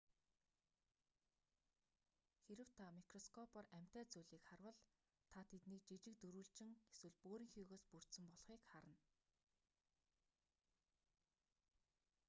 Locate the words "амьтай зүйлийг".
3.77-4.43